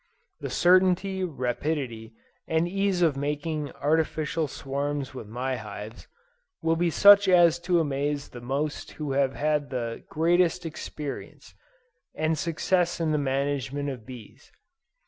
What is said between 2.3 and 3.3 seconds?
and ease of